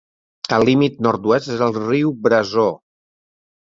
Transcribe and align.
El 0.57 0.65
límit 0.69 0.97
nord-oest 1.09 1.53
és 1.59 1.63
el 1.69 1.79
riu 1.79 2.17
Brazeau. 2.27 2.77